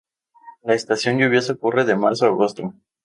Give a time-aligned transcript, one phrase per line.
[0.63, 2.73] La estación lluviosa ocurre de marzo a agosto.